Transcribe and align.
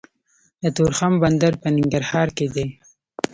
د 0.61 0.63
تورخم 0.75 1.13
بندر 1.23 1.53
په 1.61 1.67
ننګرهار 1.75 2.27
کې 2.37 2.47
دی 2.55 2.67